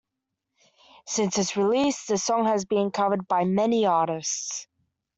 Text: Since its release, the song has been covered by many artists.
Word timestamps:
Since 1.05 1.37
its 1.37 1.55
release, 1.55 2.07
the 2.07 2.17
song 2.17 2.45
has 2.47 2.65
been 2.65 2.89
covered 2.89 3.27
by 3.27 3.43
many 3.45 3.85
artists. 3.85 4.65